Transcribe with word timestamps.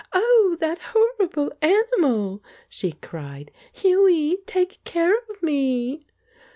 "Oh, 0.13 0.57
that 0.59 0.79
horrible 0.95 1.53
animal!" 1.61 2.43
she 2.69 2.93
cried. 2.93 3.51
"Hughie, 3.71 4.37
take 4.47 4.83
care 4.83 5.13
of 5.29 5.43
me 5.43 6.07